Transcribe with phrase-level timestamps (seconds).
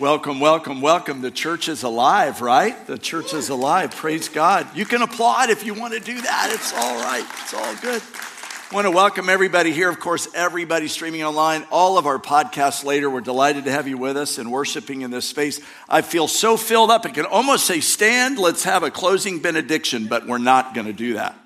[0.00, 1.20] Welcome, welcome, welcome.
[1.20, 2.84] The church is alive, right?
[2.88, 3.94] The church is alive.
[3.94, 4.66] Praise God.
[4.76, 6.50] You can applaud if you want to do that.
[6.50, 7.24] It's all right.
[7.42, 8.02] It's all good.
[8.02, 9.88] I want to welcome everybody here.
[9.88, 13.08] Of course, everybody streaming online, all of our podcasts later.
[13.08, 15.60] We're delighted to have you with us and worshiping in this space.
[15.88, 17.06] I feel so filled up.
[17.06, 20.92] I can almost say, stand, let's have a closing benediction, but we're not going to
[20.92, 21.36] do that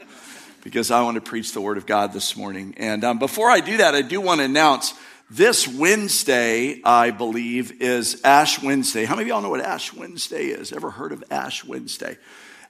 [0.64, 2.72] because I want to preach the word of God this morning.
[2.78, 4.94] And um, before I do that, I do want to announce
[5.30, 9.04] this Wednesday, I believe, is Ash Wednesday.
[9.04, 10.72] How many of y'all know what Ash Wednesday is?
[10.72, 12.16] Ever heard of Ash Wednesday?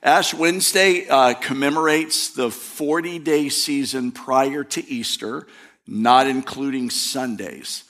[0.02, 5.46] Ash Wednesday uh, commemorates the 40 day season prior to Easter,
[5.86, 7.84] not including Sundays.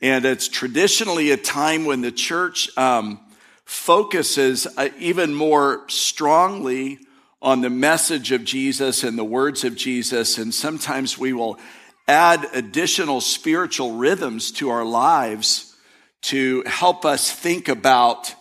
[0.00, 3.18] And it's traditionally a time when the church um,
[3.64, 7.00] focuses uh, even more strongly
[7.42, 10.38] on the message of Jesus and the words of Jesus.
[10.38, 11.58] And sometimes we will
[12.06, 15.74] add additional spiritual rhythms to our lives
[16.22, 18.34] to help us think about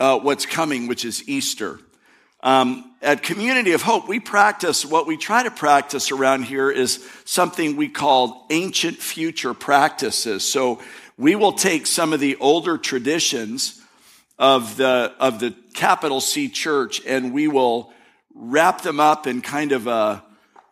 [0.00, 1.80] uh, what's coming, which is Easter.
[2.40, 7.04] Um, at Community of Hope, we practice what we try to practice around here is
[7.24, 10.48] something we call ancient future practices.
[10.48, 10.80] So
[11.16, 13.80] we will take some of the older traditions
[14.38, 17.92] of the of the capital C church and we will
[18.34, 20.22] wrap them up in kind of a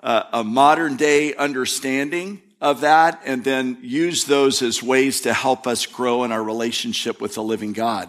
[0.07, 5.85] a modern day understanding of that and then use those as ways to help us
[5.85, 8.09] grow in our relationship with the living God.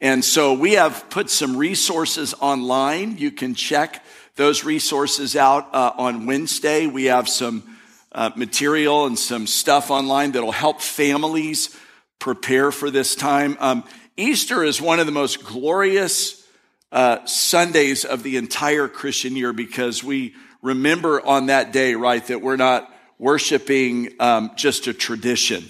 [0.00, 3.18] And so we have put some resources online.
[3.18, 4.04] You can check
[4.36, 6.86] those resources out uh, on Wednesday.
[6.86, 7.78] We have some
[8.12, 11.76] uh, material and some stuff online that'll help families
[12.18, 13.56] prepare for this time.
[13.60, 13.84] Um,
[14.16, 16.46] Easter is one of the most glorious
[16.92, 22.40] uh, Sundays of the entire Christian year because we remember on that day, right, that
[22.42, 25.64] we're not worshiping um, just a tradition.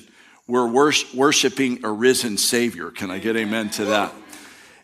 [0.47, 2.91] We're wor- worshiping a risen Savior.
[2.91, 4.13] Can I get amen to that?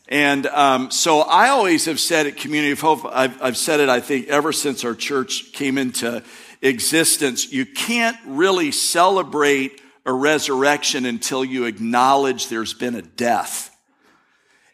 [0.08, 3.88] And um, so I always have said at Community of Hope, I've, I've said it,
[3.88, 6.22] I think, ever since our church came into
[6.62, 13.76] existence, you can't really celebrate a resurrection until you acknowledge there's been a death.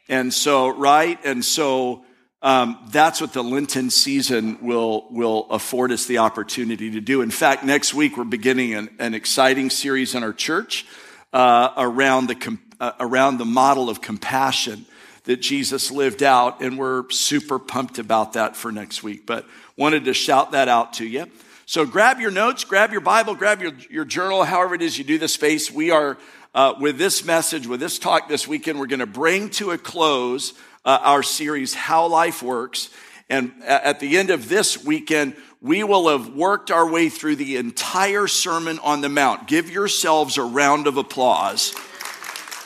[0.08, 1.18] And so, right?
[1.24, 2.04] And so,
[2.42, 7.22] um, that's what the Lenten season will, will afford us the opportunity to do.
[7.22, 10.84] In fact, next week we're beginning an, an exciting series in our church
[11.32, 14.86] uh, around, the, uh, around the model of compassion
[15.24, 19.24] that Jesus lived out, and we're super pumped about that for next week.
[19.24, 21.26] But wanted to shout that out to you.
[21.64, 25.04] So grab your notes, grab your Bible, grab your, your journal, however it is you
[25.04, 25.70] do the space.
[25.70, 26.18] We are,
[26.56, 29.78] uh, with this message, with this talk this weekend, we're going to bring to a
[29.78, 30.54] close
[30.84, 32.90] uh, our series, How Life Works.
[33.28, 37.56] And at the end of this weekend, we will have worked our way through the
[37.56, 39.46] entire Sermon on the Mount.
[39.46, 41.74] Give yourselves a round of applause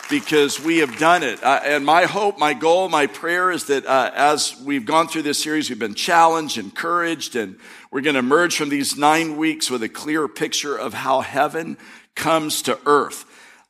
[0.08, 1.42] because we have done it.
[1.42, 5.22] Uh, and my hope, my goal, my prayer is that uh, as we've gone through
[5.22, 7.58] this series, we've been challenged, encouraged, and
[7.90, 11.76] we're going to emerge from these nine weeks with a clear picture of how heaven
[12.14, 13.24] comes to earth.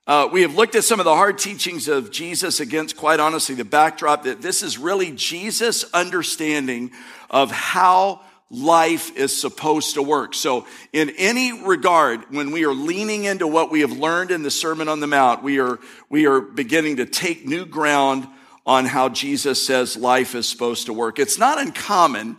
[0.07, 3.57] Uh, we have looked at some of the hard teachings of Jesus against, quite honestly,
[3.57, 6.93] the backdrop that this is really Jesus' understanding
[7.29, 10.33] of how life is supposed to work.
[10.33, 14.51] So, in any regard, when we are leaning into what we have learned in the
[14.51, 18.29] Sermon on the Mount, we are, we are beginning to take new ground
[18.65, 21.19] on how Jesus says life is supposed to work.
[21.19, 22.37] It's not uncommon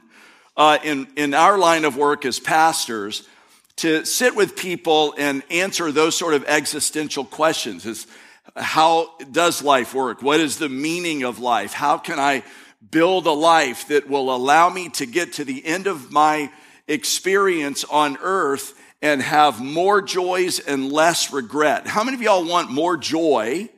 [0.55, 3.28] uh, in, in our line of work as pastors
[3.77, 8.07] to sit with people and answer those sort of existential questions is
[8.55, 10.21] how does life work?
[10.21, 11.73] What is the meaning of life?
[11.73, 12.43] How can I
[12.90, 16.52] build a life that will allow me to get to the end of my
[16.87, 21.85] experience on earth and have more joys and less regret?
[21.85, 23.69] How many of y'all want more joy?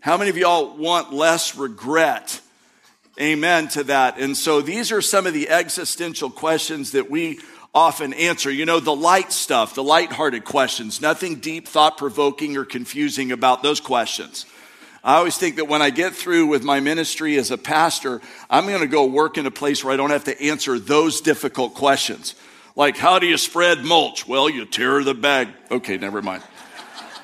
[0.00, 2.40] How many of y'all want less regret?
[3.20, 4.18] Amen to that.
[4.18, 7.40] And so these are some of the existential questions that we
[7.74, 8.50] often answer.
[8.50, 13.62] You know, the light stuff, the light-hearted questions, nothing deep, thought provoking, or confusing about
[13.62, 14.46] those questions.
[15.02, 18.66] I always think that when I get through with my ministry as a pastor, I'm
[18.66, 21.74] going to go work in a place where I don't have to answer those difficult
[21.74, 22.34] questions.
[22.74, 24.26] Like, how do you spread mulch?
[24.26, 25.48] Well, you tear the bag.
[25.70, 26.42] Okay, never mind.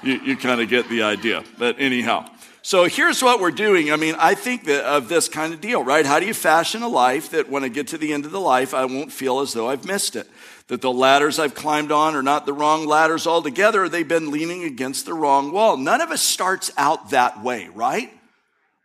[0.02, 1.43] You, you kind of get the idea.
[1.58, 2.31] But anyhow,
[2.62, 3.91] So here's what we're doing.
[3.91, 6.05] I mean, I think of this kind of deal, right?
[6.05, 8.41] How do you fashion a life that when I get to the end of the
[8.41, 10.29] life, I won't feel as though I've missed it?
[10.69, 13.89] That the ladders I've climbed on are not the wrong ladders altogether.
[13.89, 15.79] They've been leaning against the wrong wall.
[15.79, 18.12] None of us starts out that way, right?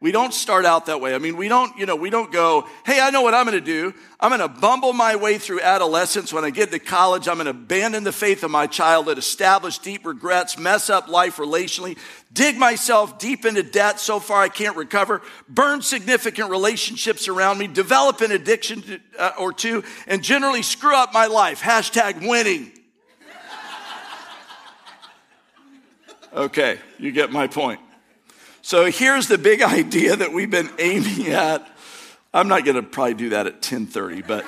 [0.06, 1.16] We don't start out that way.
[1.16, 3.57] I mean, we don't, you know, we don't go, hey, I know what I'm going
[3.57, 3.92] to do.
[4.19, 6.31] I'm going to bumble my way through adolescence.
[6.31, 9.80] When I get to college, I'm going to abandon the faith of my childhood, establish
[9.80, 11.98] deep regrets, mess up life relationally,
[12.31, 17.66] dig myself deep into debt so far I can't recover, burn significant relationships around me,
[17.66, 21.63] develop an addiction to, uh, or two, and generally screw up my life.
[21.63, 22.72] Hashtag winning.
[26.31, 27.80] Okay, you get my point.
[28.65, 31.69] So here's the big idea that we've been aiming at.
[32.33, 34.44] I'm not going to probably do that at 10:30, but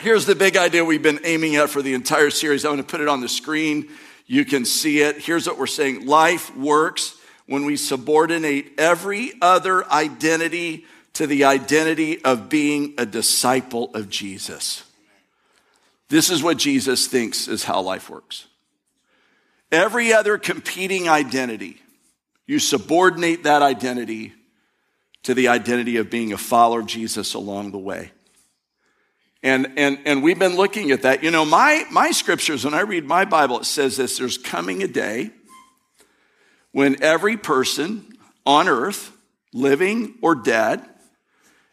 [0.00, 2.62] here's the big idea we've been aiming at for the entire series.
[2.62, 3.88] I'm going to put it on the screen.
[4.26, 5.16] You can see it.
[5.16, 6.04] Here's what we're saying.
[6.04, 7.16] Life works
[7.46, 10.84] when we subordinate every other identity
[11.14, 14.82] to the identity of being a disciple of Jesus.
[16.10, 18.46] This is what Jesus thinks is how life works.
[19.72, 21.80] Every other competing identity
[22.46, 24.32] you subordinate that identity
[25.22, 28.12] to the identity of being a follower of Jesus along the way.
[29.42, 31.22] And, and, and we've been looking at that.
[31.22, 34.82] You know, my, my scriptures, when I read my Bible, it says this there's coming
[34.82, 35.30] a day
[36.72, 38.06] when every person
[38.46, 39.12] on earth,
[39.52, 40.82] living or dead,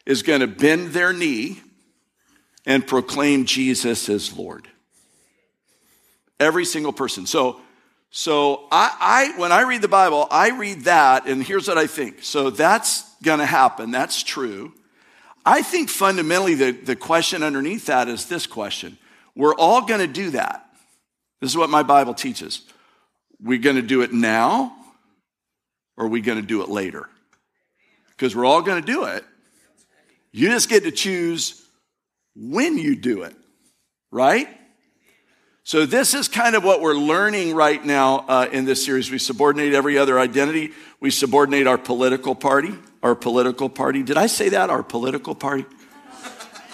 [0.06, 1.60] is going to bend their knee
[2.66, 4.68] and proclaim Jesus as Lord.
[6.38, 7.26] Every single person.
[7.26, 7.60] So,
[8.14, 11.86] so I, I, when I read the Bible, I read that, and here's what I
[11.86, 12.22] think.
[12.22, 13.90] So that's going to happen.
[13.90, 14.74] That's true.
[15.46, 18.98] I think fundamentally the, the question underneath that is this question.
[19.34, 20.68] We're all going to do that.
[21.40, 22.60] This is what my Bible teaches.
[23.42, 24.76] We're going to do it now,
[25.96, 27.08] or are we going to do it later?
[28.10, 29.24] Because we're all going to do it.
[30.32, 31.66] You just get to choose
[32.36, 33.34] when you do it,
[34.10, 34.48] right?
[35.64, 39.12] So, this is kind of what we're learning right now uh, in this series.
[39.12, 40.72] We subordinate every other identity.
[40.98, 42.74] We subordinate our political party.
[43.00, 44.02] Our political party.
[44.02, 44.70] Did I say that?
[44.70, 45.64] Our political party?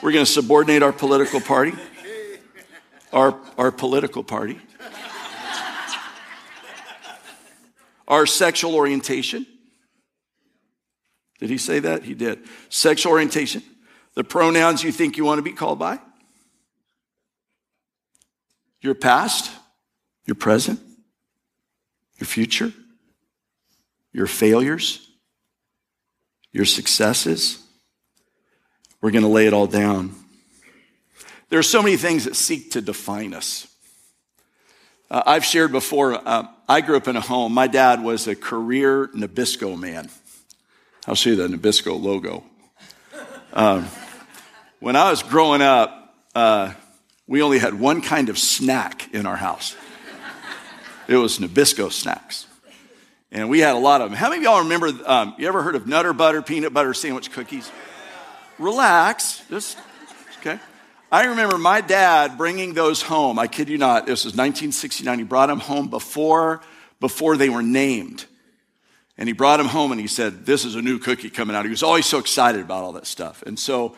[0.03, 1.73] We're going to subordinate our political party.
[3.13, 4.59] Our, our political party.
[8.07, 9.47] Our sexual orientation.
[11.41, 12.05] Did he say that?
[12.05, 12.41] He did.
[12.71, 13.63] Sexual orientation.
[14.15, 16.01] The pronouns you think you want to be called by
[18.81, 19.51] your past,
[20.27, 20.81] your present,
[22.19, 22.73] your future,
[24.13, 25.07] your failures,
[26.53, 27.63] your successes.
[29.01, 30.15] We're going to lay it all down.
[31.51, 33.67] There are so many things that seek to define us.
[35.11, 37.55] Uh, I've shared before, uh, I grew up in a home.
[37.55, 40.11] My dad was a career Nabisco man.
[41.07, 42.45] I'll show you the Nabisco logo.
[43.55, 43.87] Um,
[44.81, 46.75] when I was growing up, uh,
[47.29, 49.77] we only had one kind of snack in our house.
[51.07, 52.47] It was Nabisco snacks.
[53.31, 54.17] And we had a lot of them.
[54.17, 57.31] How many of y'all remember, um, you ever heard of Nutter Butter peanut butter sandwich
[57.31, 57.71] cookies?
[58.59, 59.79] Relax, just,
[60.39, 60.59] okay.
[61.13, 63.39] I remember my dad bringing those home.
[63.39, 65.19] I kid you not, this was 1969.
[65.19, 66.63] He brought them home before,
[66.99, 68.25] before they were named.
[69.19, 71.65] And he brought them home and he said, This is a new cookie coming out.
[71.65, 73.43] He was always so excited about all that stuff.
[73.43, 73.97] And so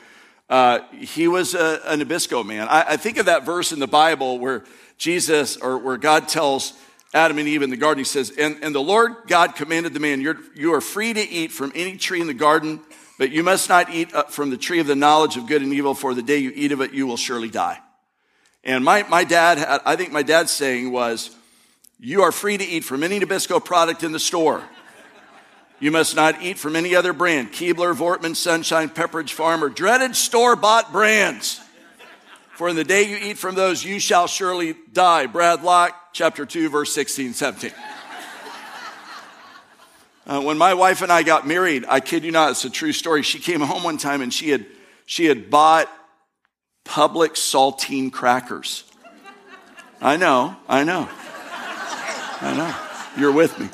[0.50, 2.66] uh, he was a, a Nabisco man.
[2.68, 4.64] I, I, think of that verse in the Bible where
[4.98, 6.72] Jesus or where God tells
[7.14, 10.00] Adam and Eve in the garden, he says, And, and the Lord God commanded the
[10.00, 12.80] man, You're, You are free to eat from any tree in the garden,
[13.16, 15.94] but you must not eat from the tree of the knowledge of good and evil,
[15.94, 17.78] for the day you eat of it, you will surely die.
[18.64, 21.30] And my, my dad, had, I think my dad's saying was,
[22.00, 24.64] You are free to eat from any Nabisco product in the store.
[25.80, 30.14] You must not eat from any other brand Keebler, Voortman, Sunshine, Pepperidge Farm, or dreaded
[30.14, 31.60] store bought brands.
[32.52, 35.24] For in the day you eat from those, you shall surely die.
[35.24, 37.72] Brad Locke, chapter 2, verse 16, 17.
[40.26, 42.92] Uh, when my wife and I got married, I kid you not, it's a true
[42.92, 43.22] story.
[43.22, 44.66] She came home one time and she had,
[45.06, 45.90] she had bought
[46.84, 48.84] Publix saltine crackers.
[50.02, 51.08] I know, I know,
[52.42, 53.20] I know.
[53.20, 53.68] You're with me.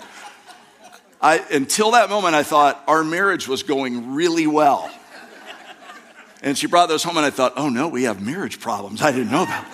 [1.20, 4.90] I, until that moment, I thought our marriage was going really well.
[6.42, 9.11] And she brought those home, and I thought, oh no, we have marriage problems I
[9.11, 9.64] didn't know about.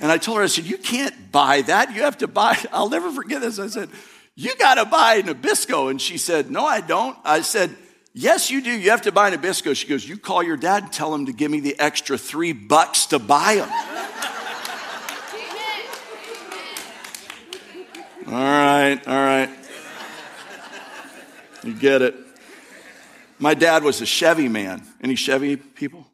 [0.00, 1.94] And I told her, I said, you can't buy that.
[1.94, 3.58] You have to buy, I'll never forget this.
[3.58, 3.90] I said,
[4.34, 5.90] you got to buy Nabisco.
[5.90, 7.16] And she said, no, I don't.
[7.22, 7.76] I said,
[8.14, 8.70] yes, you do.
[8.70, 9.76] You have to buy Nabisco.
[9.76, 12.54] She goes, you call your dad and tell him to give me the extra three
[12.54, 13.70] bucks to buy them.
[18.26, 19.59] all right, all right.
[21.62, 22.14] You get it.
[23.38, 24.82] My dad was a Chevy man.
[25.02, 26.06] Any Chevy people?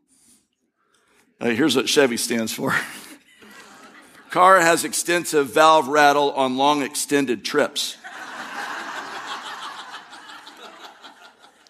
[1.41, 2.75] Uh, here's what Chevy stands for.
[4.31, 7.97] Car has extensive valve rattle on long extended trips.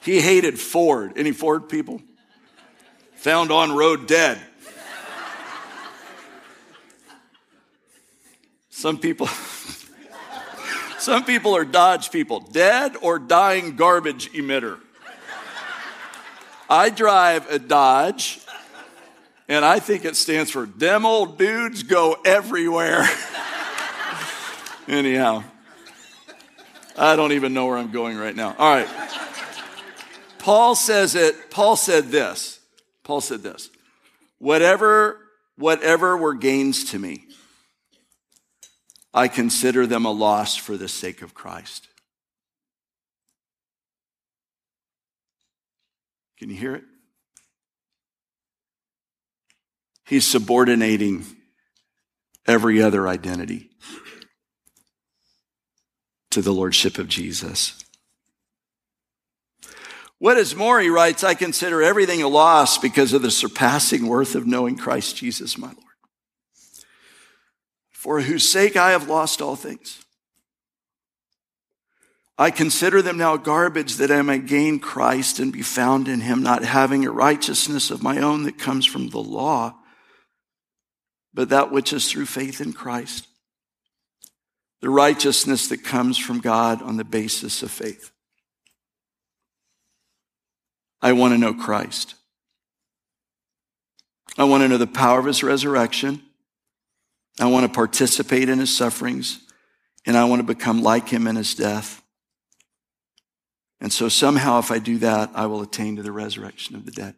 [0.03, 1.13] he hated Ford.
[1.17, 2.01] Any Ford people?
[3.17, 4.41] Found on road dead.
[8.71, 9.27] Some people
[10.99, 14.79] Some people are Dodge people, dead or dying garbage emitter.
[16.69, 18.41] I drive a Dodge
[19.49, 23.07] and I think it stands for them old dudes go everywhere.
[24.89, 25.45] Anyhow,
[26.97, 28.57] I don't even know where I'm going right now.
[28.59, 28.89] All right.
[30.39, 32.61] Paul says it, Paul said this.
[33.03, 33.71] Paul said this.
[34.39, 35.21] Whatever,
[35.57, 37.26] whatever were gains to me,
[39.17, 41.89] I consider them a loss for the sake of Christ.
[46.39, 46.85] Can you hear it?
[50.05, 51.25] He's subordinating
[52.47, 53.71] every other identity
[56.31, 57.83] to the Lordship of Jesus.
[60.19, 64.35] What is more, he writes, I consider everything a loss because of the surpassing worth
[64.35, 65.86] of knowing Christ Jesus, my Lord,
[68.07, 70.05] for whose sake I have lost all things.
[72.39, 76.41] I consider them now garbage that I may gain Christ and be found in him,
[76.41, 79.75] not having a righteousness of my own that comes from the law
[81.35, 83.27] but that which is through faith in Christ.
[84.83, 88.13] The righteousness that comes from God on the basis of faith.
[91.03, 92.15] I want to know Christ.
[94.39, 96.23] I want to know the power of his resurrection.
[97.39, 99.41] I want to participate in his sufferings,
[100.07, 102.03] and I want to become like him in his death.
[103.81, 106.93] And so somehow, if I do that, I will attain to the resurrection of the
[106.93, 107.15] dead.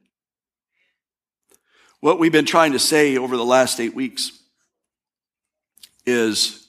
[2.00, 4.32] What we've been trying to say over the last eight weeks
[6.06, 6.68] is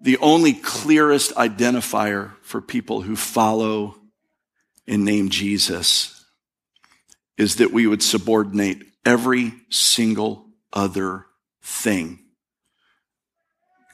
[0.00, 3.96] the only clearest identifier for people who follow
[4.86, 6.24] and name Jesus
[7.36, 11.26] is that we would subordinate every single other
[11.62, 12.18] thing.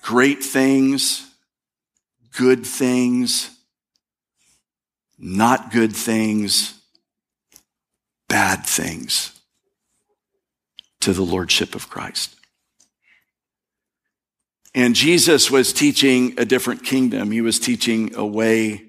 [0.04, 1.26] Great things,
[2.37, 3.50] good things,
[5.18, 6.78] not good things,
[8.28, 9.40] bad things
[11.00, 12.37] to the Lordship of Christ.
[14.75, 17.30] And Jesus was teaching a different kingdom.
[17.30, 18.84] He was teaching a way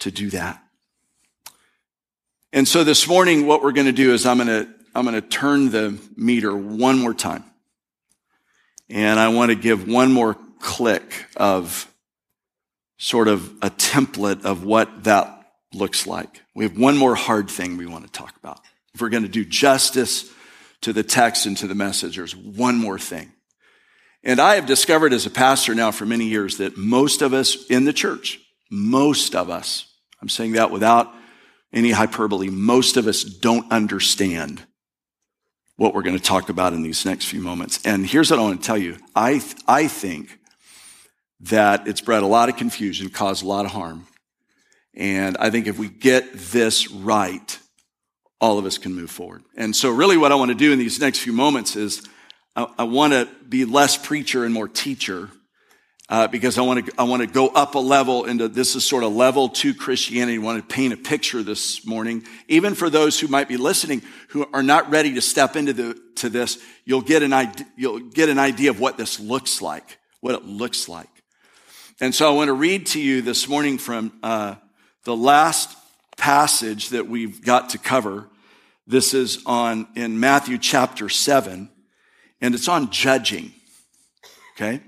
[0.00, 0.62] to do that.
[2.52, 5.14] And so this morning, what we're going to do is I'm going to, I'm going
[5.14, 7.44] to turn the meter one more time.
[8.90, 11.92] And I want to give one more click of
[12.98, 15.34] sort of a template of what that
[15.72, 16.42] looks like.
[16.54, 18.60] We have one more hard thing we want to talk about.
[18.94, 20.32] If we're going to do justice
[20.82, 22.16] to the text and to the message.
[22.16, 23.32] There's one more thing.
[24.22, 27.66] And I have discovered as a pastor now for many years that most of us
[27.66, 28.40] in the church,
[28.70, 29.86] most of us,
[30.20, 31.12] I'm saying that without
[31.72, 34.64] any hyperbole, most of us don't understand
[35.78, 37.80] what we're going to talk about in these next few moments.
[37.86, 38.98] And here's what I want to tell you.
[39.14, 40.36] I, I think
[41.42, 44.08] that it's bred a lot of confusion, caused a lot of harm.
[44.92, 47.58] And I think if we get this right,
[48.40, 49.44] all of us can move forward.
[49.56, 52.02] And so, really, what I want to do in these next few moments is
[52.56, 55.30] I, I want to be less preacher and more teacher.
[56.10, 58.84] Uh, because I want to, I want to go up a level into this is
[58.84, 60.38] sort of level two Christianity.
[60.38, 64.00] I want to paint a picture this morning, even for those who might be listening
[64.28, 66.58] who are not ready to step into the, to this.
[66.86, 70.46] You'll get an idea, you'll get an idea of what this looks like, what it
[70.46, 71.10] looks like.
[72.00, 74.54] And so I want to read to you this morning from uh,
[75.04, 75.76] the last
[76.16, 78.30] passage that we've got to cover.
[78.86, 81.68] This is on in Matthew chapter 7,
[82.40, 83.52] and it's on judging.
[84.56, 84.80] Okay?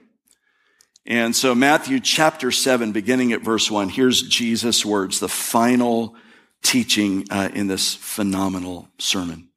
[1.11, 6.15] And so, Matthew chapter 7, beginning at verse 1, here's Jesus' words, the final
[6.63, 9.49] teaching uh, in this phenomenal sermon.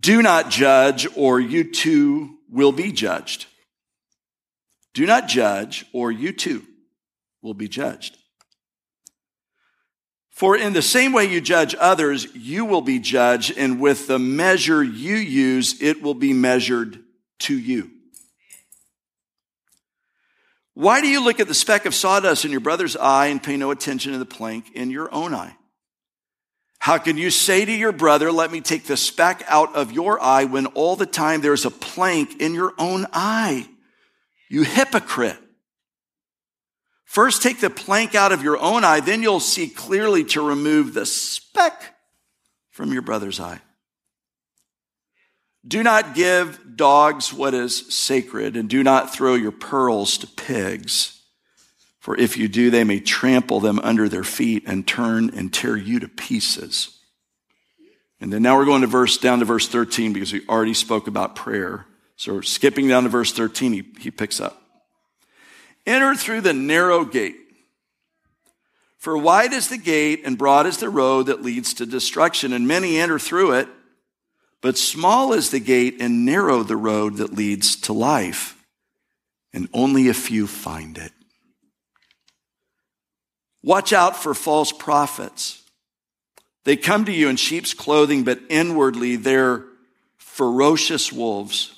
[0.00, 3.46] Do not judge, or you too will be judged.
[4.92, 6.66] Do not judge, or you too
[7.42, 8.18] will be judged.
[10.30, 14.18] For in the same way you judge others, you will be judged, and with the
[14.18, 16.98] measure you use, it will be measured
[17.38, 17.92] to you.
[20.80, 23.58] Why do you look at the speck of sawdust in your brother's eye and pay
[23.58, 25.54] no attention to the plank in your own eye?
[26.78, 30.18] How can you say to your brother, let me take the speck out of your
[30.22, 33.68] eye when all the time there's a plank in your own eye?
[34.48, 35.36] You hypocrite.
[37.04, 40.94] First, take the plank out of your own eye, then you'll see clearly to remove
[40.94, 41.94] the speck
[42.70, 43.60] from your brother's eye.
[45.66, 51.20] Do not give dogs what is sacred, and do not throw your pearls to pigs.
[51.98, 55.76] For if you do, they may trample them under their feet and turn and tear
[55.76, 56.96] you to pieces.
[58.20, 61.06] And then now we're going to verse down to verse 13 because we already spoke
[61.06, 61.86] about prayer.
[62.16, 64.62] So skipping down to verse 13, he, he picks up.
[65.86, 67.36] Enter through the narrow gate.
[68.98, 72.68] For wide is the gate and broad is the road that leads to destruction, and
[72.68, 73.68] many enter through it.
[74.62, 78.56] But small is the gate and narrow the road that leads to life,
[79.52, 81.12] and only a few find it.
[83.62, 85.62] Watch out for false prophets.
[86.64, 89.64] They come to you in sheep's clothing, but inwardly they're
[90.18, 91.74] ferocious wolves.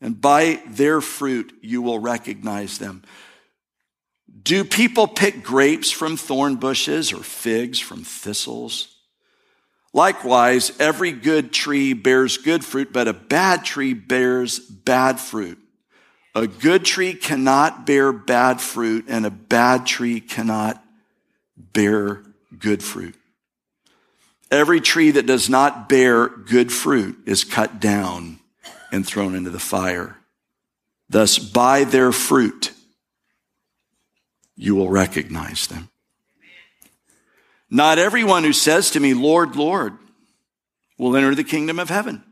[0.00, 3.02] And by their fruit you will recognize them.
[4.42, 8.93] Do people pick grapes from thorn bushes or figs from thistles?
[9.94, 15.56] Likewise, every good tree bears good fruit, but a bad tree bears bad fruit.
[16.34, 20.84] A good tree cannot bear bad fruit, and a bad tree cannot
[21.56, 22.24] bear
[22.58, 23.14] good fruit.
[24.50, 28.40] Every tree that does not bear good fruit is cut down
[28.90, 30.16] and thrown into the fire.
[31.08, 32.72] Thus, by their fruit,
[34.56, 35.88] you will recognize them.
[37.70, 39.94] Not everyone who says to me, Lord, Lord,
[40.98, 42.22] will enter the kingdom of heaven,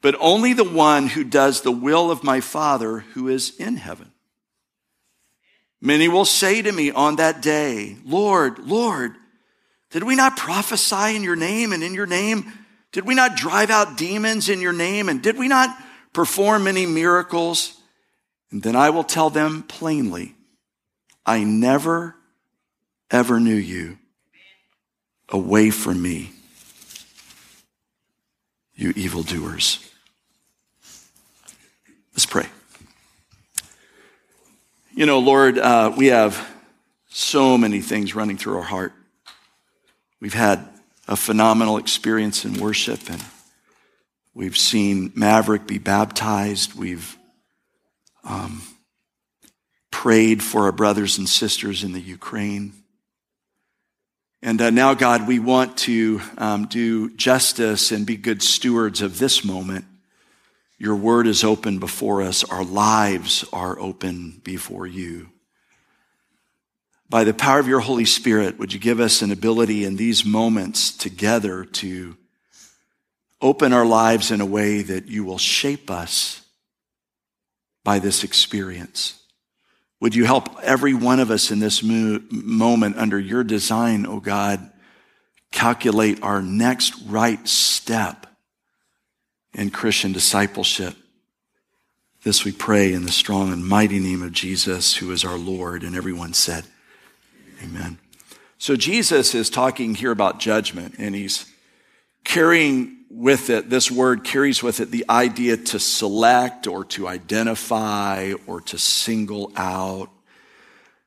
[0.00, 4.12] but only the one who does the will of my Father who is in heaven.
[5.80, 9.16] Many will say to me on that day, Lord, Lord,
[9.90, 12.52] did we not prophesy in your name and in your name?
[12.92, 15.08] Did we not drive out demons in your name?
[15.08, 15.74] And did we not
[16.12, 17.80] perform many miracles?
[18.50, 20.34] And then I will tell them plainly,
[21.24, 22.16] I never,
[23.10, 23.98] ever knew you
[25.30, 26.32] away from me,
[28.74, 29.86] you evildoers.
[32.12, 32.46] Let's pray.
[34.94, 36.46] You know, Lord, uh, we have
[37.08, 38.92] so many things running through our heart.
[40.20, 40.68] We've had
[41.08, 43.24] a phenomenal experience in worship, and
[44.34, 46.74] we've seen Maverick be baptized.
[46.74, 47.16] We've
[48.24, 48.62] um,
[49.90, 52.72] prayed for our brothers and sisters in the Ukraine.
[54.42, 59.18] And uh, now, God, we want to um, do justice and be good stewards of
[59.18, 59.84] this moment.
[60.78, 62.42] Your word is open before us.
[62.44, 65.28] Our lives are open before you.
[67.10, 70.24] By the power of your Holy Spirit, would you give us an ability in these
[70.24, 72.16] moments together to
[73.42, 76.40] open our lives in a way that you will shape us
[77.84, 79.19] by this experience?
[80.00, 84.20] Would you help every one of us in this mo- moment under your design, oh
[84.20, 84.70] God,
[85.52, 88.26] calculate our next right step
[89.52, 90.96] in Christian discipleship?
[92.22, 95.82] This we pray in the strong and mighty name of Jesus, who is our Lord.
[95.82, 96.64] And everyone said,
[97.62, 97.98] Amen.
[98.58, 101.50] So Jesus is talking here about judgment, and he's
[102.24, 108.32] carrying with it, this word carries with it the idea to select or to identify
[108.46, 110.08] or to single out.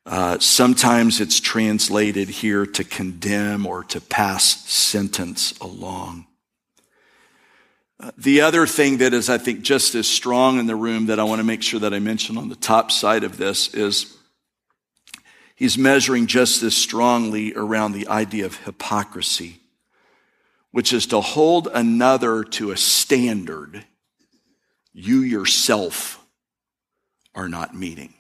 [0.06, 6.28] Uh, sometimes it's translated here to condemn or to pass sentence along.
[8.02, 11.22] Uh, the other thing that is, I think, just as strong in the room that
[11.22, 14.18] I want to make sure that I mention on the top side of this is
[15.56, 19.62] he's measuring just as strongly around the idea of hypocrisy
[20.74, 23.86] which is to hold another to a standard
[24.92, 26.20] you yourself
[27.36, 28.12] are not meeting.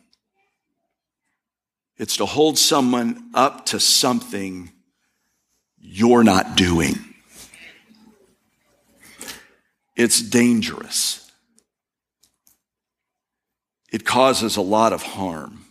[1.98, 4.72] It's to hold someone up to something
[5.80, 6.94] you're not doing.
[9.96, 11.32] It's dangerous.
[13.92, 15.63] It causes a lot of harm.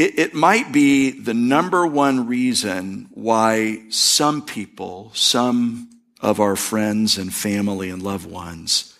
[0.00, 5.90] It, it might be the number one reason why some people, some
[6.22, 8.98] of our friends and family and loved ones,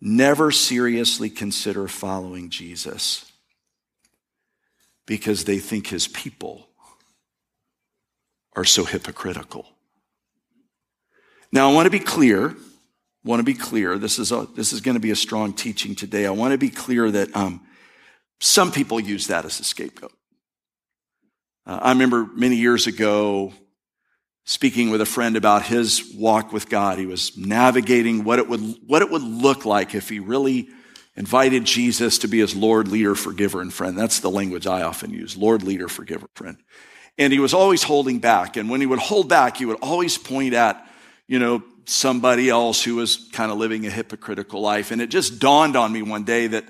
[0.00, 3.28] never seriously consider following Jesus
[5.04, 6.68] because they think his people
[8.54, 9.66] are so hypocritical.
[11.50, 12.54] Now, I want to be clear.
[13.24, 13.98] Want to be clear.
[13.98, 16.24] This is a, this is going to be a strong teaching today.
[16.24, 17.62] I want to be clear that um,
[18.40, 20.12] some people use that as a scapegoat.
[21.66, 23.52] Uh, I remember many years ago
[24.44, 26.98] speaking with a friend about his walk with God.
[26.98, 30.68] He was navigating what it would, what it would look like if he really
[31.16, 33.96] invited Jesus to be his Lord, leader, forgiver, and friend.
[33.96, 36.58] That's the language I often use Lord, leader, forgiver, friend.
[37.16, 38.56] And he was always holding back.
[38.56, 40.86] And when he would hold back, he would always point at,
[41.28, 44.90] you know, somebody else who was kind of living a hypocritical life.
[44.90, 46.64] And it just dawned on me one day that,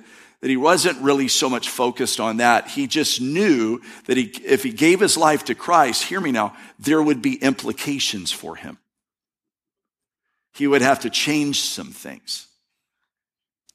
[0.45, 2.69] that he wasn't really so much focused on that.
[2.69, 6.55] He just knew that he, if he gave his life to Christ, hear me now,
[6.79, 8.77] there would be implications for him.
[10.53, 12.47] He would have to change some things.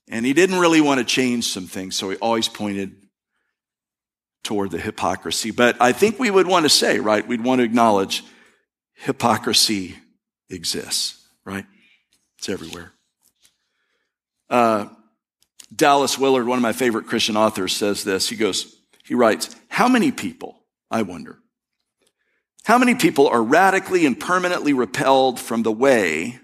[0.10, 2.96] And he didn't really want to change some things, so he always pointed
[4.44, 5.50] toward the hypocrisy.
[5.50, 8.24] But I think we would want to say, right, we'd want to acknowledge
[8.94, 9.96] hypocrisy
[10.52, 11.66] exists, right?
[12.38, 12.94] It's everywhere.
[14.52, 14.90] Uh,
[15.74, 18.30] Dallas Willard, one of my favorite Christian authors, says this.
[18.30, 21.40] He goes, he writes, How many people, I wonder,
[22.64, 26.40] how many people are radically and permanently repelled from the way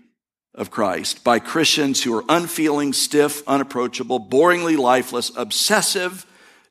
[0.53, 6.25] of Christ by Christians who are unfeeling, stiff, unapproachable, boringly lifeless, obsessive,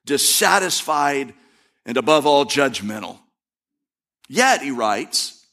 [0.06, 1.34] dissatisfied,
[1.84, 3.18] and above all, judgmental.
[4.28, 5.44] Yet, he writes,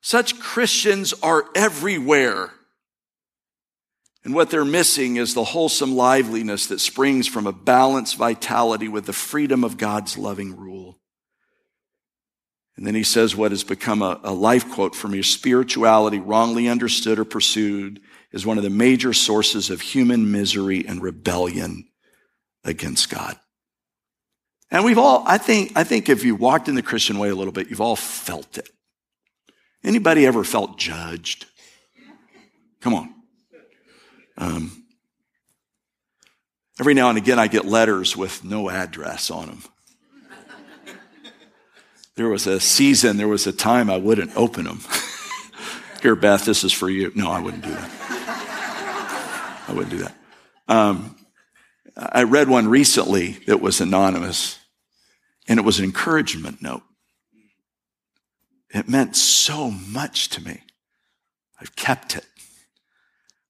[0.00, 2.50] such Christians are everywhere.
[4.24, 9.06] And what they're missing is the wholesome liveliness that springs from a balanced vitality with
[9.06, 11.00] the freedom of God's loving rule.
[12.76, 16.68] And then he says what has become a, a life quote for me spirituality, wrongly
[16.68, 18.00] understood or pursued,
[18.32, 21.88] is one of the major sources of human misery and rebellion
[22.64, 23.36] against God.
[24.70, 27.34] And we've all, I think, I think if you walked in the Christian way a
[27.34, 28.68] little bit, you've all felt it.
[29.82, 31.46] Anybody ever felt judged?
[32.80, 33.14] Come on.
[34.40, 34.84] Um,
[36.80, 39.62] every now and again, I get letters with no address on them.
[42.16, 44.80] There was a season, there was a time I wouldn't open them.
[46.02, 47.12] Here, Beth, this is for you.
[47.14, 47.90] No, I wouldn't do that.
[49.68, 50.14] I wouldn't do that.
[50.68, 51.16] Um,
[51.96, 54.58] I read one recently that was anonymous,
[55.48, 56.82] and it was an encouragement note.
[58.70, 60.62] It meant so much to me.
[61.60, 62.26] I've kept it.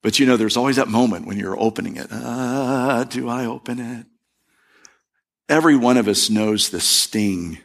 [0.02, 2.08] But you know, there's always that moment when you're opening it.
[2.10, 4.06] Ah, do I open it?
[5.48, 7.58] Every one of us knows the sting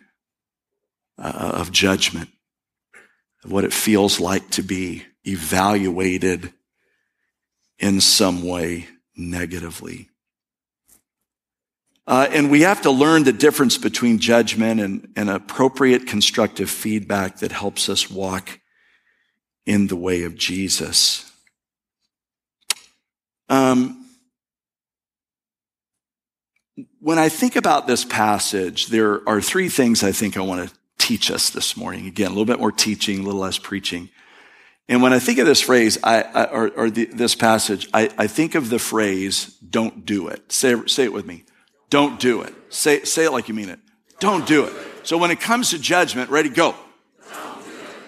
[1.17, 2.29] uh, of judgment,
[3.43, 6.51] of what it feels like to be evaluated
[7.79, 10.09] in some way negatively.
[12.07, 17.39] Uh, and we have to learn the difference between judgment and, and appropriate constructive feedback
[17.39, 18.59] that helps us walk
[19.65, 21.31] in the way of Jesus.
[23.49, 24.05] Um,
[26.99, 30.75] when I think about this passage, there are three things I think I want to
[30.97, 32.07] teach us this morning.
[32.07, 34.09] Again, a little bit more teaching, a little less preaching.
[34.87, 38.09] And when I think of this phrase, I, I, or, or the, this passage, I,
[38.17, 40.51] I, think of the phrase, don't do it.
[40.51, 41.43] Say, say it with me.
[41.89, 42.53] Don't do it.
[42.69, 43.79] Say, say it like you mean it.
[44.19, 44.73] Don't do it.
[45.03, 46.75] So when it comes to judgment, ready, go.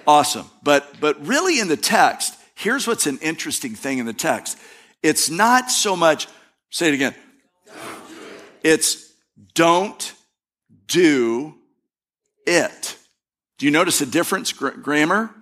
[0.05, 0.49] Awesome.
[0.63, 4.57] But, but really in the text, here's what's an interesting thing in the text.
[5.03, 6.27] It's not so much,
[6.69, 7.15] say it again.
[8.63, 9.13] It's
[9.53, 10.13] don't
[10.87, 11.55] do
[12.45, 12.97] it.
[13.57, 15.33] Do you notice a difference, grammar?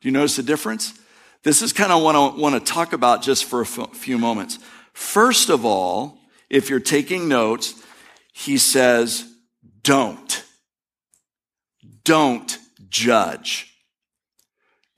[0.00, 0.98] Do you notice a difference?
[1.42, 4.58] This is kind of what I want to talk about just for a few moments.
[4.92, 6.18] First of all,
[6.50, 7.74] if you're taking notes,
[8.32, 9.24] he says,
[9.82, 10.44] don't.
[12.04, 12.58] Don't
[12.88, 13.74] judge.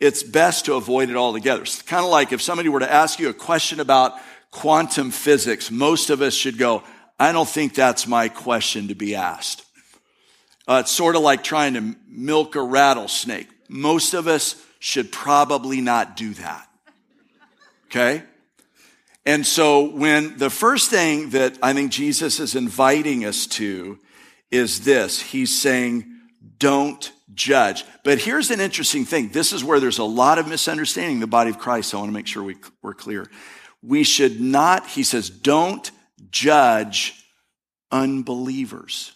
[0.01, 1.63] It's best to avoid it altogether.
[1.63, 4.15] It's kind of like if somebody were to ask you a question about
[4.51, 6.83] quantum physics, most of us should go,
[7.19, 9.65] I don't think that's my question to be asked.
[10.67, 13.49] Uh, it's sort of like trying to milk a rattlesnake.
[13.69, 16.67] Most of us should probably not do that.
[17.87, 18.23] Okay?
[19.27, 23.99] And so when the first thing that I think Jesus is inviting us to
[24.51, 26.07] is this, he's saying,
[26.59, 27.85] don't judge.
[28.05, 29.29] But here's an interesting thing.
[29.29, 31.91] This is where there's a lot of misunderstanding in the body of Christ.
[31.91, 33.27] So I want to make sure we, we're clear.
[33.83, 35.91] We should not, he says, don't
[36.31, 37.25] judge
[37.91, 39.13] unbelievers.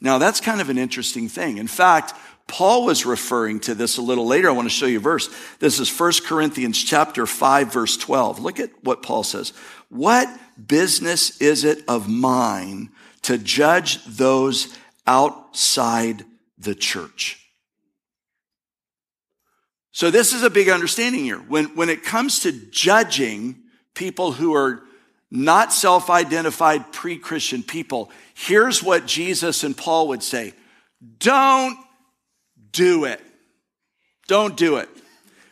[0.00, 1.58] Now, that's kind of an interesting thing.
[1.58, 2.14] In fact,
[2.46, 4.48] Paul was referring to this a little later.
[4.48, 5.28] I want to show you a verse.
[5.60, 8.40] This is 1 Corinthians chapter 5 verse 12.
[8.40, 9.52] Look at what Paul says.
[9.88, 10.28] What
[10.66, 12.90] business is it of mine
[13.22, 16.24] to judge those outside
[16.58, 17.38] the church?
[19.92, 21.38] So this is a big understanding here.
[21.38, 23.56] When, when it comes to judging
[23.94, 24.82] people who are
[25.30, 28.10] not self-identified pre-Christian people,
[28.46, 30.54] Here's what Jesus and Paul would say
[31.18, 31.78] Don't
[32.72, 33.20] do it.
[34.28, 34.88] Don't do it.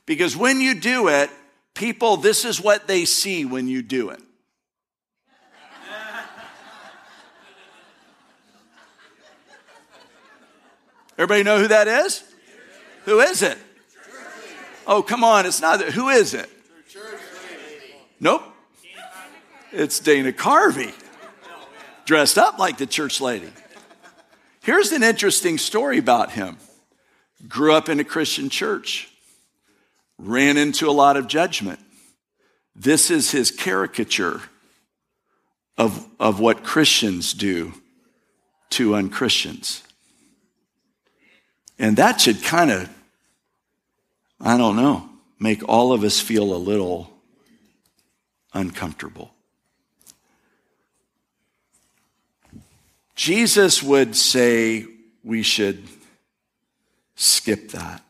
[0.07, 1.29] Because when you do it,
[1.75, 4.23] people, this is what they see when you do it.
[11.19, 12.23] Everybody know who that is?
[13.05, 13.59] Who is it?
[14.87, 15.81] Oh, come on, it's not.
[15.81, 15.91] That.
[15.91, 16.49] Who is it?
[18.21, 18.45] Nope.
[19.73, 20.95] It's Dana Carvey,
[22.05, 23.51] dressed up like the church lady.
[24.63, 26.57] Here's an interesting story about him.
[27.49, 29.11] Grew up in a Christian church,
[30.19, 31.81] ran into a lot of judgment.
[32.75, 34.41] This is his caricature
[35.77, 37.75] of, of what Christians do
[38.71, 39.83] to unchristians.
[41.79, 42.89] And that should kind of,
[44.41, 47.11] I don't know, make all of us feel a little
[48.53, 49.33] uncomfortable.
[53.15, 54.87] Jesus would say
[55.25, 55.87] we should
[57.17, 58.03] skip that.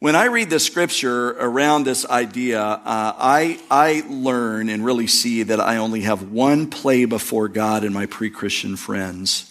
[0.00, 2.80] When I read the scripture around this idea, uh,
[3.18, 7.92] I, I learn and really see that I only have one play before God and
[7.92, 9.47] my pre Christian friends,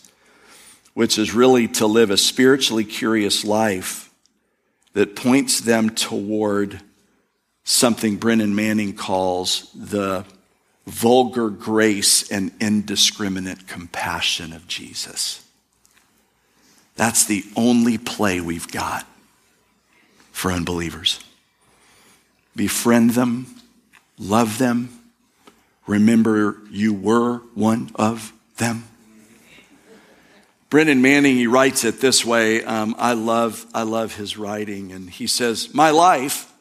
[0.98, 4.10] which is really to live a spiritually curious life
[4.94, 6.82] that points them toward
[7.64, 10.26] something Brennan Manning calls the
[10.88, 15.46] vulgar grace and indiscriminate compassion of Jesus.
[16.96, 19.06] That's the only play we've got
[20.32, 21.20] for unbelievers.
[22.56, 23.46] Befriend them,
[24.18, 24.90] love them,
[25.86, 28.86] remember you were one of them.
[30.70, 32.62] Brennan Manning, he writes it this way.
[32.64, 36.52] Um, I love, I love his writing, and he says, "My life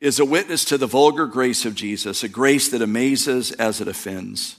[0.00, 3.86] is a witness to the vulgar grace of Jesus, a grace that amazes as it
[3.86, 4.56] offends,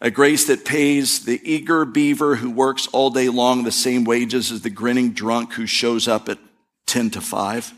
[0.00, 4.52] a grace that pays the eager beaver who works all day long the same wages
[4.52, 6.38] as the grinning drunk who shows up at
[6.86, 7.74] 10 to 5,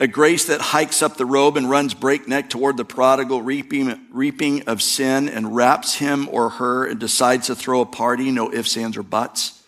[0.00, 4.62] a grace that hikes up the robe and runs breakneck toward the prodigal, reaping, reaping
[4.62, 8.76] of sin and wraps him or her and decides to throw a party, no ifs,
[8.76, 9.60] ands, or buts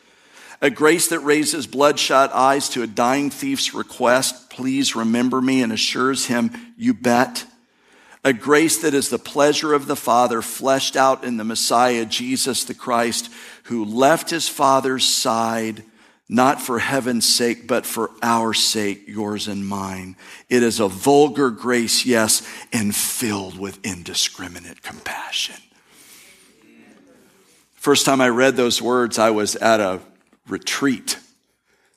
[0.63, 5.73] a grace that raises bloodshot eyes to a dying thief's request, please remember me, and
[5.73, 7.45] assures him, you bet.
[8.23, 12.63] A grace that is the pleasure of the Father fleshed out in the Messiah, Jesus
[12.63, 13.29] the Christ,
[13.65, 15.83] who left his Father's side,
[16.33, 20.17] not for heaven's sake, but for our sake, yours and mine.
[20.49, 22.43] It is a vulgar grace, yes,
[22.73, 25.57] and filled with indiscriminate compassion.
[27.75, 30.01] First time I read those words, I was at a
[30.49, 31.19] retreat.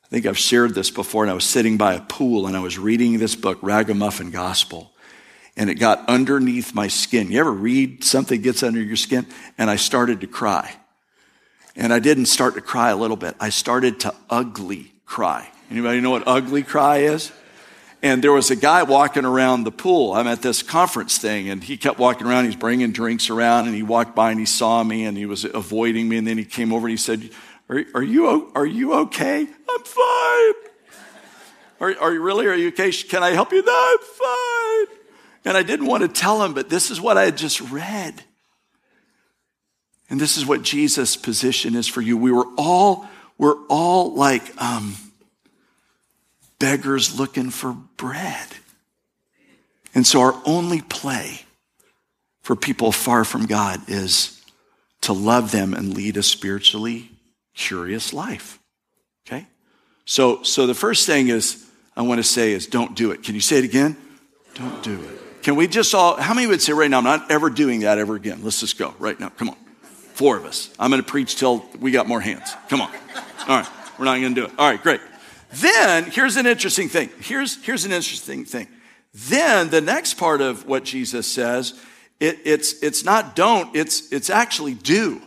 [0.04, 2.60] I think I've shared this before, and I was sitting by a pool and I
[2.60, 4.92] was reading this book, Ragamuffin Gospel,
[5.56, 7.32] and it got underneath my skin.
[7.32, 9.28] You ever read something gets under your skin?
[9.58, 10.76] And I started to cry.
[11.76, 13.36] And I didn't start to cry a little bit.
[13.40, 15.50] I started to ugly cry.
[15.70, 17.32] Anybody know what ugly cry is?
[18.02, 20.14] And there was a guy walking around the pool.
[20.14, 22.46] I'm at this conference thing, and he kept walking around.
[22.46, 25.44] He's bringing drinks around, and he walked by and he saw me, and he was
[25.44, 26.18] avoiding me.
[26.18, 27.30] And then he came over and he said,
[27.68, 29.42] are, are, you, are you okay?
[29.42, 30.54] I'm fine.
[31.80, 32.46] Are, are you really?
[32.46, 32.92] Are you okay?
[32.92, 33.64] Can I help you?
[33.64, 34.98] No, I'm fine.
[35.46, 38.24] And I didn't want to tell him, but this is what I had just read.
[40.10, 42.18] And this is what Jesus' position is for you.
[42.18, 44.96] We were all, we're all like um,
[46.60, 48.48] beggars looking for bread.
[49.94, 51.42] And so our only play
[52.42, 54.44] for people far from God is
[55.02, 57.10] to love them and lead a spiritually
[57.56, 58.60] curious life.
[59.26, 59.48] Okay?
[60.06, 61.66] So, so the first thing is,
[61.98, 63.24] I want to say is don't do it.
[63.24, 63.96] Can you say it again?
[64.54, 65.42] Don't do it.
[65.42, 67.98] Can we just all, how many would say right now, I'm not ever doing that
[67.98, 68.42] ever again?
[68.44, 69.30] Let's just go right now.
[69.30, 69.58] Come on.
[70.16, 70.74] Four of us.
[70.80, 72.54] I'm going to preach till we got more hands.
[72.70, 72.90] Come on.
[73.48, 73.68] All right.
[74.00, 74.54] We're not going to do it.
[74.58, 75.02] All right, great.
[75.54, 77.10] Then here's an interesting thing.
[77.20, 78.68] Here's, here's an interesting thing.
[79.14, 81.80] Then the next part of what Jesus says,
[82.20, 85.22] it, it's, it's not don't, it's, it's actually do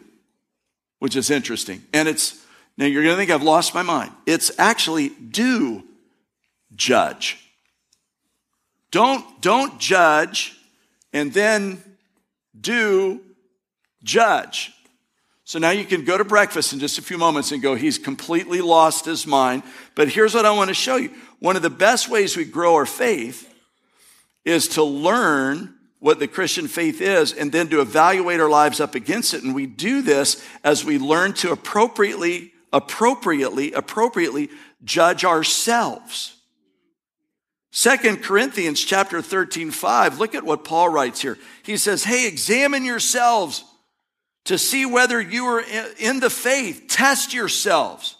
[0.99, 1.83] which is interesting.
[1.93, 2.45] And it's,
[2.77, 4.13] now you're going to think I've lost my mind.
[4.27, 5.85] It's actually do
[6.75, 7.39] judge.
[8.91, 10.59] Don't, don't judge
[11.13, 11.83] and then
[12.59, 13.21] do
[14.03, 14.73] judge.
[15.49, 17.97] So now you can go to breakfast in just a few moments and go, he's
[17.97, 19.63] completely lost his mind.
[19.95, 21.11] But here's what I want to show you.
[21.39, 23.51] One of the best ways we grow our faith
[24.45, 28.95] is to learn what the Christian faith is and then to evaluate our lives up
[28.95, 29.43] against it.
[29.43, 34.51] And we do this as we learn to appropriately, appropriately, appropriately
[34.85, 36.37] judge ourselves.
[37.71, 41.39] Second Corinthians chapter 13, 5, look at what Paul writes here.
[41.63, 43.65] He says, Hey, examine yourselves
[44.49, 45.63] to see whether you are
[45.99, 46.87] in the faith.
[46.89, 48.17] Test yourselves.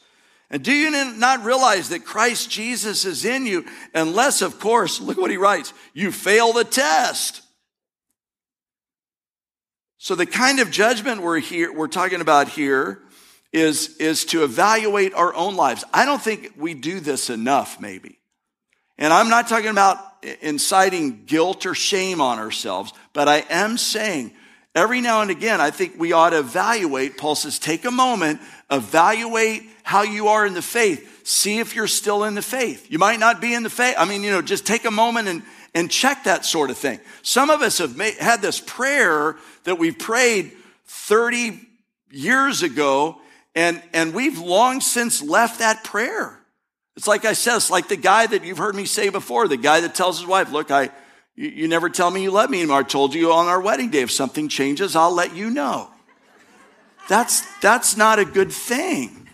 [0.51, 3.65] And do you not realize that Christ Jesus is in you?
[3.95, 7.41] Unless, of course, look what he writes, you fail the test.
[9.97, 13.01] So the kind of judgment we're here, we're talking about here
[13.51, 15.83] is, is to evaluate our own lives.
[15.95, 18.19] I don't think we do this enough, maybe.
[18.99, 19.99] And I'm not talking about
[20.43, 24.33] inciting guilt or shame on ourselves, but I am saying
[24.79, 27.19] every now and again, I think we ought to evaluate.
[27.19, 31.27] Paul says, take a moment, evaluate how you are in the faith.
[31.27, 32.91] See if you're still in the faith.
[32.91, 33.97] You might not be in the faith.
[33.99, 35.43] I mean, you know, just take a moment and,
[35.75, 37.01] and check that sort of thing.
[37.23, 40.53] Some of us have made, had this prayer that we prayed
[40.87, 41.61] 30
[42.11, 43.21] years ago,
[43.55, 46.39] and, and we've long since left that prayer.
[46.97, 49.57] It's like I said, it's like the guy that you've heard me say before, the
[49.57, 50.91] guy that tells his wife, look, I,
[51.39, 52.81] you, you never tell me you love me anymore.
[52.81, 55.89] I told you on our wedding day, if something changes, I'll let you know.
[57.09, 59.29] That's, that's not a good thing.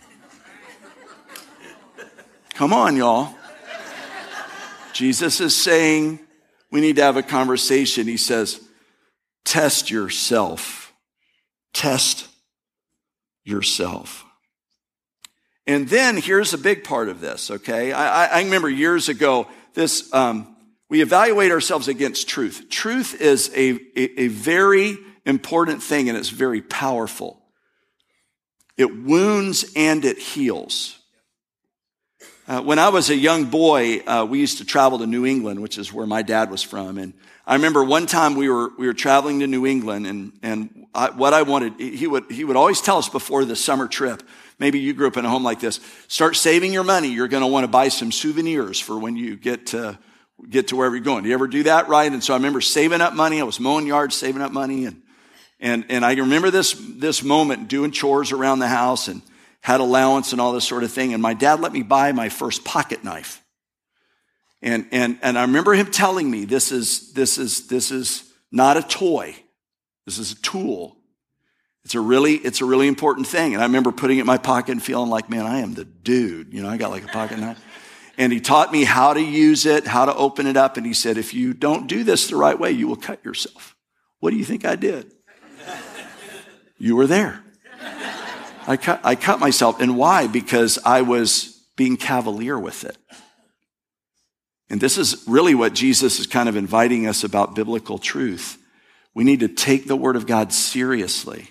[2.53, 3.33] Come on, y'all.
[4.93, 6.19] Jesus is saying
[6.71, 8.07] we need to have a conversation.
[8.07, 8.61] He says,
[9.43, 10.93] test yourself.
[11.73, 12.27] Test
[13.43, 14.23] yourself.
[15.67, 17.91] And then here's a big part of this, okay?
[17.91, 20.54] I, I remember years ago, this, um,
[20.89, 22.67] we evaluate ourselves against truth.
[22.69, 27.41] Truth is a, a, a very important thing and it's very powerful.
[28.77, 30.99] It wounds and it heals.
[32.47, 35.61] Uh, when I was a young boy, uh, we used to travel to New England,
[35.61, 36.99] which is where my dad was from.
[36.99, 37.13] And
[37.47, 41.09] I remember one time we were, we were traveling to New England and, and I,
[41.09, 44.21] what I wanted, he would, he would always tell us before the summer trip,
[44.59, 47.09] maybe you grew up in a home like this, start saving your money.
[47.09, 49.97] You're going to want to buy some souvenirs for when you get to,
[50.49, 51.23] get to wherever you're going.
[51.23, 51.87] Do you ever do that?
[51.87, 52.11] Right.
[52.11, 53.39] And so I remember saving up money.
[53.39, 54.85] I was mowing yards, saving up money.
[54.85, 55.01] And,
[55.59, 59.21] and, and I remember this, this moment doing chores around the house and,
[59.65, 61.11] had allowance and all this sort of thing.
[61.11, 63.43] And my dad let me buy my first pocket knife.
[64.61, 68.77] And, and, and I remember him telling me this is, this is, this is not
[68.77, 69.35] a toy.
[70.05, 70.97] This is a tool.
[71.83, 73.55] It's a really, it's a really important thing.
[73.55, 75.83] And I remember putting it in my pocket and feeling like, man, I am the
[75.83, 76.53] dude.
[76.53, 77.59] You know, I got like a pocket knife.
[78.17, 80.77] And he taught me how to use it, how to open it up.
[80.77, 83.75] And he said, if you don't do this the right way, you will cut yourself.
[84.19, 85.11] What do you think I did?
[86.77, 87.43] You were there.
[88.67, 89.81] I cut, I cut myself.
[89.81, 90.27] And why?
[90.27, 92.97] Because I was being cavalier with it.
[94.69, 98.57] And this is really what Jesus is kind of inviting us about biblical truth.
[99.13, 101.49] We need to take the word of God seriously.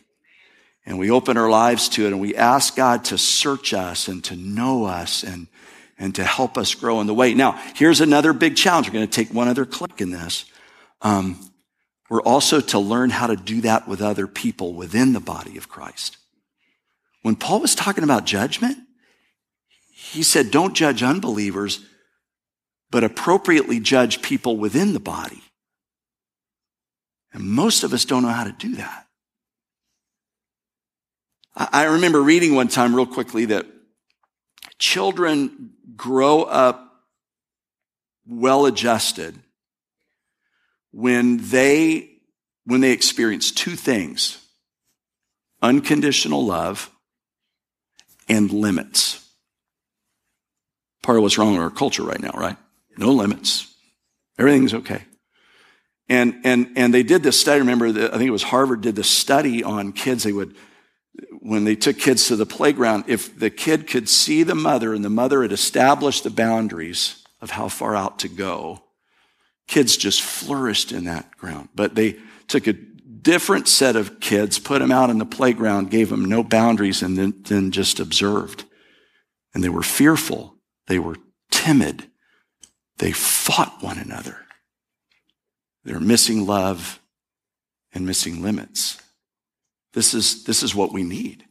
[0.85, 4.23] And we open our lives to it and we ask God to search us and
[4.25, 5.47] to know us and,
[6.05, 7.33] and to help us grow in the way.
[7.33, 8.89] Now, here's another big challenge.
[8.89, 10.45] We're going to take one other click in this.
[11.01, 11.41] Um,
[12.11, 15.71] we're also to learn how to do that with other people within the body of
[15.71, 16.19] Christ.
[17.23, 18.77] When Paul was talking about judgment,
[19.95, 21.83] he said, don't judge unbelievers,
[22.91, 25.43] but appropriately judge people within the body.
[27.33, 29.07] And most of us don't know how to do that.
[31.57, 33.65] I remember reading one time real quickly that
[34.79, 37.03] children grow up
[38.27, 39.35] well adjusted
[40.93, 42.11] when they,
[42.65, 44.41] when they experience two things
[45.63, 46.91] unconditional love
[48.29, 49.27] and limits.
[51.03, 52.57] Part of what's wrong with our culture right now, right?
[52.99, 53.75] No limits.
[54.39, 55.05] Everything's okay.
[56.09, 57.61] And, and, and they did this study.
[57.61, 60.25] Remember, the, I think it was Harvard did this study on kids.
[60.25, 60.55] They would,
[61.41, 65.05] when they took kids to the playground, if the kid could see the mother and
[65.05, 68.83] the mother had established the boundaries of how far out to go,
[69.67, 71.69] kids just flourished in that ground.
[71.75, 72.17] But they
[72.49, 76.43] took a different set of kids, put them out in the playground, gave them no
[76.43, 78.65] boundaries, and then, then just observed.
[79.55, 80.57] And they were fearful.
[80.87, 81.17] They were
[81.51, 82.11] timid.
[82.99, 84.39] They fought one another.
[85.85, 87.01] They're missing love
[87.93, 89.01] and missing limits.
[89.95, 91.45] This is, this is what we need.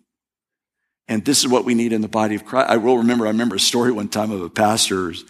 [1.08, 2.70] And this is what we need in the body of Christ.
[2.70, 5.26] I will remember, I remember a story one time of a pastor's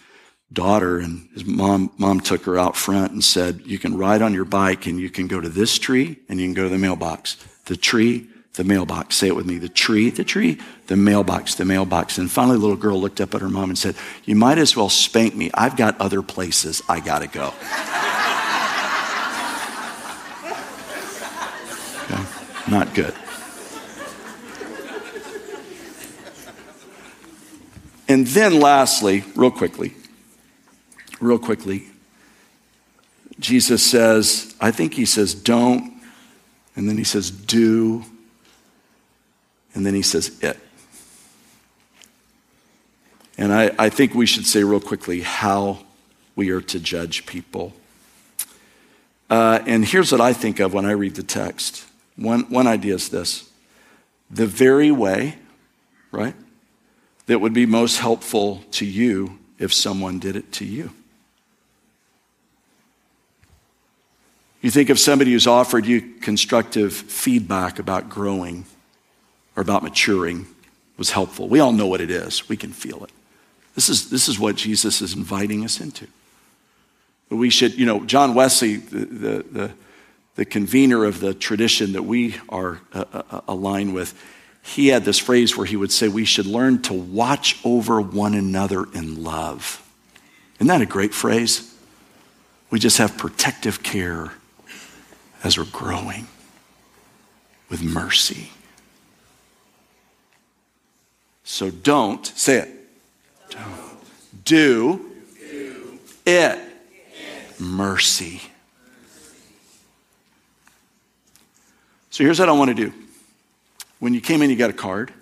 [0.52, 4.34] daughter and his mom, mom took her out front and said, you can ride on
[4.34, 6.78] your bike and you can go to this tree and you can go to the
[6.78, 7.36] mailbox.
[7.66, 9.16] The tree, the mailbox.
[9.16, 9.58] Say it with me.
[9.58, 12.18] The tree, the tree, the mailbox, the mailbox.
[12.18, 14.76] And finally, the little girl looked up at her mom and said, you might as
[14.76, 15.50] well spank me.
[15.54, 17.52] I've got other places I gotta go.
[22.74, 23.14] Not good.
[28.08, 29.94] And then lastly, real quickly,
[31.20, 31.84] real quickly.
[33.38, 36.02] Jesus says, I think he says, don't.
[36.74, 38.04] And then he says, do.
[39.76, 40.58] And then he says, it.
[43.38, 45.78] And I, I think we should say real quickly how
[46.34, 47.72] we are to judge people.
[49.30, 51.84] Uh, and here's what I think of when I read the text.
[52.16, 53.50] One, one idea is this
[54.30, 55.38] the very way
[56.14, 56.34] right?
[57.26, 60.90] That would be most helpful to you if someone did it to you.
[64.62, 68.64] You think of somebody who's offered you constructive feedback about growing
[69.56, 70.46] or about maturing
[70.96, 71.48] was helpful.
[71.48, 73.10] We all know what it is, we can feel it.
[73.74, 76.06] This is, this is what Jesus is inviting us into.
[77.28, 79.72] We should, you know, John Wesley, the, the, the,
[80.34, 84.14] the convener of the tradition that we are uh, uh, uh, aligned with,
[84.62, 88.34] he had this phrase where he would say, We should learn to watch over one
[88.34, 89.80] another in love.
[90.56, 91.74] Isn't that a great phrase?
[92.70, 94.32] We just have protective care
[95.44, 96.26] as we're growing
[97.68, 98.50] with mercy.
[101.44, 102.68] So don't, say it.
[103.50, 104.44] Don't.
[104.44, 105.10] Do,
[106.26, 106.58] it.
[107.60, 108.40] Mercy.
[112.14, 112.92] So here's what I want to do.
[113.98, 115.12] When you came in, you got a card.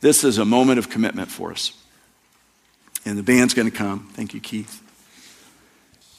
[0.00, 1.74] This is a moment of commitment for us.
[3.04, 4.08] And the band's going to come.
[4.14, 4.82] Thank you, Keith.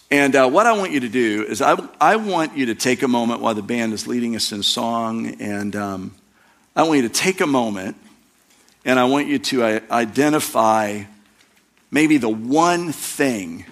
[0.09, 3.03] And uh, what I want you to do is, I, I want you to take
[3.03, 6.15] a moment while the band is leading us in song, and um,
[6.73, 7.97] I want you to take a moment
[8.85, 11.03] and I want you to uh, identify
[11.91, 13.65] maybe the one thing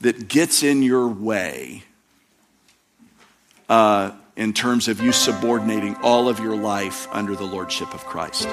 [0.00, 1.82] that gets in your way
[3.68, 8.48] uh, in terms of you subordinating all of your life under the lordship of Christ.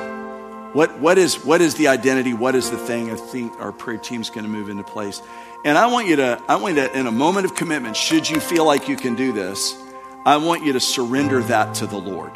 [0.73, 2.33] What, what, is, what is the identity?
[2.33, 3.11] What is the thing?
[3.11, 5.21] I think our prayer team's going to move into place.
[5.63, 8.27] And I want you to, I want you to, in a moment of commitment, should
[8.27, 9.77] you feel like you can do this,
[10.25, 12.31] I want you to surrender that to the Lord.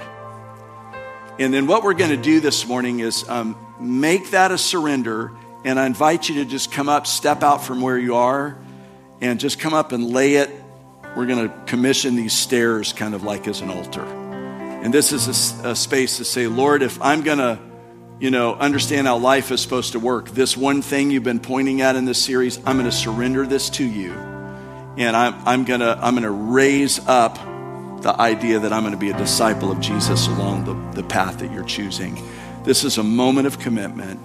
[1.40, 5.32] And then what we're going to do this morning is um, make that a surrender.
[5.66, 8.58] And I invite you to just come up, step out from where you are,
[9.22, 10.52] and just come up and lay it.
[11.16, 14.04] We're going to commission these stairs kind of like as an altar.
[14.04, 17.60] And this is a, a space to say, Lord, if I'm going to,
[18.20, 21.82] you know, understand how life is supposed to work, this one thing you've been pointing
[21.82, 24.14] at in this series, I'm going to surrender this to you.
[24.98, 27.36] And I'm, I'm going to I'm going to raise up
[28.02, 31.40] the idea that I'm going to be a disciple of Jesus along the, the path
[31.40, 32.22] that you're choosing.
[32.64, 34.20] This is a moment of commitment.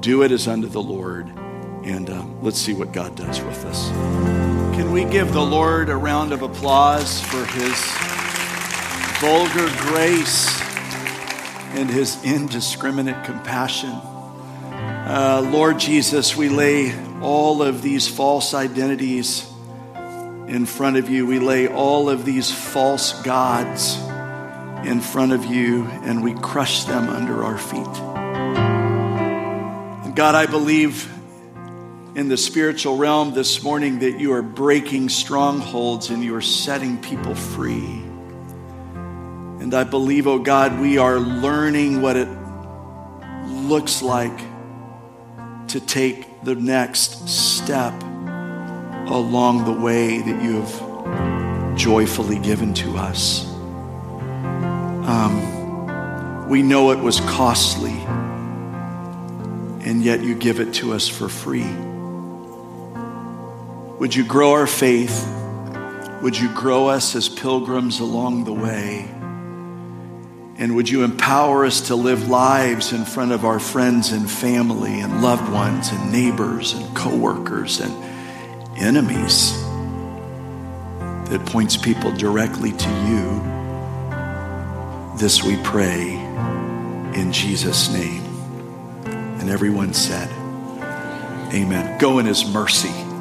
[0.00, 1.26] Do it as unto the Lord,
[1.84, 4.55] and uh, let's see what God does with us.
[4.76, 7.72] Can we give the Lord a round of applause for his
[9.22, 10.60] vulgar grace
[11.72, 13.88] and his indiscriminate compassion?
[13.88, 19.50] Uh, Lord Jesus, we lay all of these false identities
[20.46, 21.26] in front of you.
[21.26, 23.96] We lay all of these false gods
[24.86, 27.96] in front of you and we crush them under our feet.
[30.04, 31.15] And God, I believe
[32.16, 36.96] in the spiritual realm this morning that you are breaking strongholds and you are setting
[37.02, 38.02] people free.
[39.60, 42.28] And I believe, oh God, we are learning what it
[43.68, 44.38] looks like
[45.68, 53.46] to take the next step along the way that you have joyfully given to us.
[55.06, 57.92] Um, we know it was costly,
[59.84, 61.85] and yet you give it to us for free.
[63.98, 65.26] Would you grow our faith?
[66.22, 69.08] Would you grow us as pilgrims along the way?
[70.58, 75.00] And would you empower us to live lives in front of our friends and family
[75.00, 77.92] and loved ones and neighbors and coworkers and
[78.78, 79.52] enemies
[81.28, 83.42] that points people directly to you.
[85.18, 86.14] This we pray
[87.14, 88.22] in Jesus' name.
[89.40, 90.30] And everyone said,
[91.52, 91.98] Amen.
[91.98, 93.05] Go in his mercy.